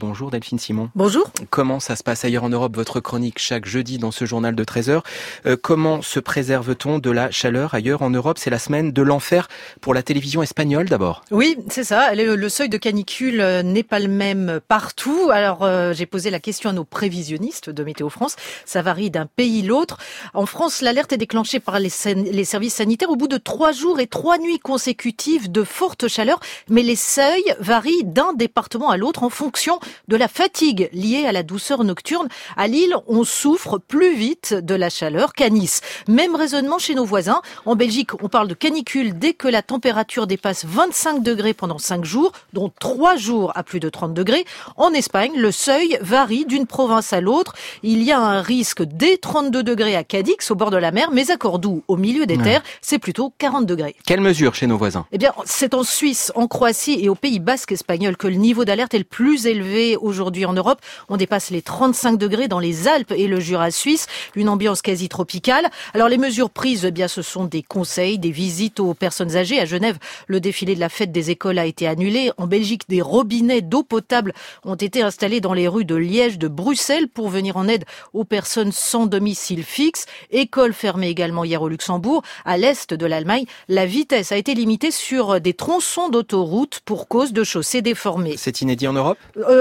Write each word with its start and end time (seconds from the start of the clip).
Bonjour 0.00 0.30
Delphine 0.30 0.60
Simon. 0.60 0.90
Bonjour. 0.94 1.28
Comment 1.50 1.80
ça 1.80 1.96
se 1.96 2.04
passe 2.04 2.24
ailleurs 2.24 2.44
en 2.44 2.50
Europe 2.50 2.76
Votre 2.76 3.00
chronique 3.00 3.40
chaque 3.40 3.66
jeudi 3.66 3.98
dans 3.98 4.12
ce 4.12 4.26
journal 4.26 4.54
de 4.54 4.62
13h. 4.62 5.02
Euh, 5.44 5.56
comment 5.60 6.02
se 6.02 6.20
préserve-t-on 6.20 7.00
de 7.00 7.10
la 7.10 7.32
chaleur 7.32 7.74
ailleurs 7.74 8.02
en 8.02 8.10
Europe? 8.10 8.38
C'est 8.38 8.48
la 8.48 8.60
semaine 8.60 8.92
de 8.92 9.02
l'enfer 9.02 9.48
pour 9.80 9.94
la 9.94 10.04
télévision 10.04 10.40
espagnole 10.40 10.88
d'abord. 10.88 11.24
Oui, 11.32 11.56
c'est 11.68 11.82
ça. 11.82 12.14
Le 12.14 12.48
seuil 12.48 12.68
de 12.68 12.76
canicule 12.76 13.40
euh, 13.40 13.64
n'est 13.64 13.82
pas 13.82 13.98
le 13.98 14.06
même 14.06 14.60
partout. 14.68 15.30
Alors 15.32 15.64
euh, 15.64 15.92
j'ai 15.94 16.06
posé 16.06 16.30
la 16.30 16.38
question 16.38 16.70
à 16.70 16.72
nos 16.72 16.84
prévisionnistes 16.84 17.68
de 17.68 17.82
Météo 17.82 18.08
France. 18.08 18.36
Ça 18.66 18.82
varie 18.82 19.10
d'un 19.10 19.26
pays 19.26 19.62
l'autre. 19.62 19.98
En 20.32 20.46
France, 20.46 20.80
l'alerte 20.80 21.12
est 21.12 21.18
déclenchée 21.18 21.58
par 21.58 21.80
les, 21.80 21.90
les 22.14 22.44
services 22.44 22.74
sanitaires 22.74 23.10
au 23.10 23.16
bout 23.16 23.26
de 23.26 23.36
trois 23.36 23.72
jours 23.72 23.98
et 23.98 24.06
trois 24.06 24.38
nuits 24.38 24.60
consécutives 24.60 25.50
de 25.50 25.64
forte 25.64 26.06
chaleur. 26.06 26.38
Mais 26.68 26.84
les 26.84 26.94
seuils 26.94 27.56
varient 27.58 28.04
d'un 28.04 28.32
département 28.32 28.90
à 28.90 28.96
l'autre 28.96 29.24
en 29.24 29.28
fonction 29.28 29.80
de 30.08 30.16
la 30.16 30.28
fatigue 30.28 30.88
liée 30.92 31.24
à 31.26 31.32
la 31.32 31.42
douceur 31.42 31.84
nocturne. 31.84 32.28
À 32.56 32.66
Lille, 32.66 32.94
on 33.06 33.24
souffre 33.24 33.78
plus 33.78 34.14
vite 34.14 34.54
de 34.54 34.74
la 34.74 34.90
chaleur 34.90 35.32
qu'à 35.32 35.50
Nice. 35.50 35.80
Même 36.08 36.34
raisonnement 36.34 36.78
chez 36.78 36.94
nos 36.94 37.04
voisins. 37.04 37.40
En 37.66 37.76
Belgique, 37.76 38.22
on 38.22 38.28
parle 38.28 38.48
de 38.48 38.54
canicule 38.54 39.18
dès 39.18 39.34
que 39.34 39.48
la 39.48 39.62
température 39.62 40.26
dépasse 40.26 40.64
25 40.64 41.22
degrés 41.22 41.54
pendant 41.54 41.78
5 41.78 42.04
jours, 42.04 42.32
dont 42.52 42.70
3 42.80 43.16
jours 43.16 43.52
à 43.54 43.62
plus 43.62 43.80
de 43.80 43.88
30 43.88 44.14
degrés. 44.14 44.44
En 44.76 44.92
Espagne, 44.92 45.32
le 45.36 45.52
seuil 45.52 45.98
varie 46.00 46.44
d'une 46.44 46.66
province 46.66 47.12
à 47.12 47.20
l'autre. 47.20 47.54
Il 47.82 48.02
y 48.02 48.12
a 48.12 48.18
un 48.18 48.42
risque 48.42 48.82
dès 48.82 49.16
32 49.16 49.62
degrés 49.62 49.96
à 49.96 50.04
Cadix, 50.04 50.50
au 50.50 50.54
bord 50.54 50.70
de 50.70 50.76
la 50.76 50.90
mer, 50.90 51.10
mais 51.12 51.30
à 51.30 51.36
Cordoue, 51.36 51.82
au 51.88 51.96
milieu 51.96 52.26
des 52.26 52.38
terres, 52.38 52.62
c'est 52.80 52.98
plutôt 52.98 53.32
40 53.38 53.66
degrés. 53.66 53.96
Quelles 54.06 54.20
mesures 54.20 54.54
chez 54.54 54.66
nos 54.66 54.78
voisins? 54.78 55.06
Eh 55.12 55.18
bien, 55.18 55.32
c'est 55.44 55.74
en 55.74 55.82
Suisse, 55.82 56.32
en 56.34 56.46
Croatie 56.46 56.98
et 57.00 57.08
au 57.08 57.14
Pays 57.14 57.38
Basque 57.38 57.72
espagnol 57.72 58.16
que 58.16 58.26
le 58.26 58.34
niveau 58.34 58.64
d'alerte 58.64 58.94
est 58.94 58.98
le 58.98 59.04
plus 59.04 59.46
élevé 59.46 59.77
aujourd'hui 60.00 60.44
en 60.44 60.52
Europe. 60.52 60.80
On 61.08 61.16
dépasse 61.16 61.50
les 61.50 61.62
35 61.62 62.16
degrés 62.18 62.48
dans 62.48 62.58
les 62.58 62.88
Alpes 62.88 63.12
et 63.16 63.28
le 63.28 63.40
Jura 63.40 63.70
suisse, 63.70 64.06
une 64.34 64.48
ambiance 64.48 64.82
quasi 64.82 65.08
tropicale. 65.08 65.66
Alors 65.94 66.08
les 66.08 66.18
mesures 66.18 66.50
prises, 66.50 66.84
eh 66.84 66.90
bien 66.90 67.08
ce 67.08 67.22
sont 67.22 67.44
des 67.44 67.62
conseils, 67.62 68.18
des 68.18 68.30
visites 68.30 68.80
aux 68.80 68.94
personnes 68.94 69.36
âgées. 69.36 69.60
À 69.60 69.64
Genève, 69.64 69.98
le 70.26 70.40
défilé 70.40 70.74
de 70.74 70.80
la 70.80 70.88
fête 70.88 71.12
des 71.12 71.30
écoles 71.30 71.58
a 71.58 71.66
été 71.66 71.86
annulé. 71.86 72.30
En 72.36 72.46
Belgique, 72.46 72.88
des 72.88 73.02
robinets 73.02 73.62
d'eau 73.62 73.82
potable 73.82 74.32
ont 74.64 74.74
été 74.74 75.02
installés 75.02 75.40
dans 75.40 75.54
les 75.54 75.68
rues 75.68 75.84
de 75.84 75.94
Liège, 75.94 76.38
de 76.38 76.48
Bruxelles 76.48 77.08
pour 77.08 77.28
venir 77.28 77.56
en 77.56 77.68
aide 77.68 77.84
aux 78.12 78.24
personnes 78.24 78.72
sans 78.72 79.06
domicile 79.06 79.64
fixe. 79.64 80.06
École 80.30 80.72
fermée 80.72 81.08
également 81.08 81.44
hier 81.44 81.62
au 81.62 81.68
Luxembourg. 81.68 82.22
À 82.44 82.56
l'est 82.56 82.92
de 82.92 83.06
l'Allemagne, 83.06 83.44
la 83.68 83.86
vitesse 83.86 84.32
a 84.32 84.36
été 84.36 84.54
limitée 84.54 84.90
sur 84.90 85.40
des 85.40 85.54
tronçons 85.54 86.08
d'autoroute 86.08 86.80
pour 86.84 87.08
cause 87.08 87.32
de 87.32 87.44
chaussées 87.44 87.82
déformées. 87.82 88.36
C'est 88.36 88.60
inédit 88.60 88.88
en 88.88 88.92
Europe? 88.92 89.18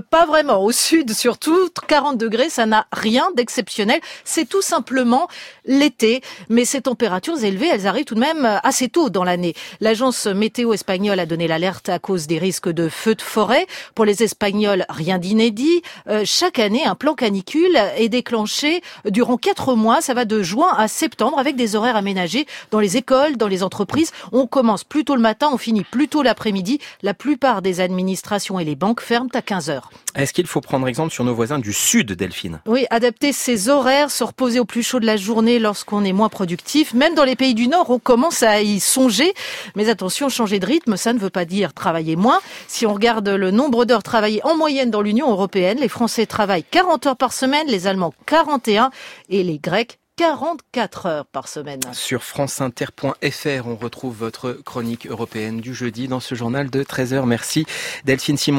Pas 0.00 0.26
vraiment. 0.26 0.62
Au 0.62 0.72
sud, 0.72 1.12
surtout, 1.12 1.68
40 1.88 2.18
degrés, 2.18 2.50
ça 2.50 2.66
n'a 2.66 2.86
rien 2.92 3.28
d'exceptionnel. 3.36 4.00
C'est 4.24 4.48
tout 4.48 4.62
simplement 4.62 5.28
l'été. 5.64 6.22
Mais 6.48 6.64
ces 6.64 6.82
températures 6.82 7.42
élevées, 7.42 7.68
elles 7.68 7.86
arrivent 7.86 8.04
tout 8.04 8.14
de 8.14 8.20
même 8.20 8.60
assez 8.62 8.88
tôt 8.88 9.10
dans 9.10 9.24
l'année. 9.24 9.54
L'agence 9.80 10.26
météo 10.26 10.72
espagnole 10.72 11.20
a 11.20 11.26
donné 11.26 11.48
l'alerte 11.48 11.88
à 11.88 11.98
cause 11.98 12.26
des 12.26 12.38
risques 12.38 12.68
de 12.68 12.88
feux 12.88 13.14
de 13.14 13.22
forêt. 13.22 13.66
Pour 13.94 14.04
les 14.04 14.22
Espagnols, 14.22 14.84
rien 14.88 15.18
d'inédit. 15.18 15.82
Euh, 16.08 16.22
chaque 16.24 16.58
année, 16.58 16.84
un 16.84 16.94
plan 16.94 17.14
canicule 17.14 17.76
est 17.96 18.08
déclenché 18.08 18.82
durant 19.04 19.36
quatre 19.36 19.74
mois. 19.74 20.00
Ça 20.00 20.14
va 20.14 20.24
de 20.24 20.42
juin 20.42 20.72
à 20.76 20.88
septembre 20.88 21.38
avec 21.38 21.56
des 21.56 21.76
horaires 21.76 21.96
aménagés 21.96 22.46
dans 22.70 22.80
les 22.80 22.96
écoles, 22.96 23.36
dans 23.36 23.48
les 23.48 23.62
entreprises. 23.62 24.12
On 24.32 24.46
commence 24.46 24.84
plus 24.84 25.04
tôt 25.04 25.14
le 25.14 25.22
matin, 25.22 25.50
on 25.52 25.58
finit 25.58 25.84
plus 25.84 26.08
tôt 26.08 26.22
l'après-midi. 26.22 26.78
La 27.02 27.14
plupart 27.14 27.62
des 27.62 27.80
administrations 27.80 28.58
et 28.58 28.64
les 28.64 28.76
banques 28.76 29.00
ferment 29.00 29.30
à 29.34 29.42
15 29.42 29.70
heures. 29.70 29.89
Est-ce 30.14 30.32
qu'il 30.32 30.46
faut 30.46 30.60
prendre 30.60 30.88
exemple 30.88 31.12
sur 31.12 31.24
nos 31.24 31.34
voisins 31.34 31.58
du 31.58 31.72
sud, 31.72 32.12
Delphine? 32.12 32.60
Oui, 32.66 32.86
adapter 32.90 33.32
ses 33.32 33.68
horaires, 33.68 34.10
se 34.10 34.24
reposer 34.24 34.60
au 34.60 34.64
plus 34.64 34.82
chaud 34.82 35.00
de 35.00 35.06
la 35.06 35.16
journée 35.16 35.58
lorsqu'on 35.58 36.04
est 36.04 36.12
moins 36.12 36.28
productif. 36.28 36.94
Même 36.94 37.14
dans 37.14 37.24
les 37.24 37.36
pays 37.36 37.54
du 37.54 37.68
Nord, 37.68 37.90
on 37.90 37.98
commence 37.98 38.42
à 38.42 38.60
y 38.60 38.80
songer. 38.80 39.32
Mais 39.76 39.88
attention, 39.88 40.28
changer 40.28 40.58
de 40.58 40.66
rythme, 40.66 40.96
ça 40.96 41.12
ne 41.12 41.18
veut 41.18 41.30
pas 41.30 41.44
dire 41.44 41.72
travailler 41.72 42.16
moins. 42.16 42.40
Si 42.68 42.86
on 42.86 42.94
regarde 42.94 43.28
le 43.28 43.50
nombre 43.50 43.84
d'heures 43.84 44.02
travaillées 44.02 44.44
en 44.44 44.56
moyenne 44.56 44.90
dans 44.90 45.02
l'Union 45.02 45.30
européenne, 45.30 45.78
les 45.80 45.88
Français 45.88 46.26
travaillent 46.26 46.64
40 46.64 47.06
heures 47.06 47.16
par 47.16 47.32
semaine, 47.32 47.66
les 47.68 47.86
Allemands 47.86 48.14
41 48.26 48.90
et 49.28 49.42
les 49.42 49.58
Grecs 49.58 50.00
44 50.20 51.06
heures 51.06 51.24
par 51.24 51.48
semaine. 51.48 51.80
Sur 51.92 52.22
franceinter.fr, 52.22 53.66
on 53.66 53.74
retrouve 53.74 54.14
votre 54.14 54.52
chronique 54.52 55.06
européenne 55.06 55.62
du 55.62 55.72
jeudi 55.72 56.08
dans 56.08 56.20
ce 56.20 56.34
journal 56.34 56.68
de 56.68 56.82
13h. 56.82 57.24
Merci 57.24 57.64
Delphine 58.04 58.36
Simon. 58.36 58.58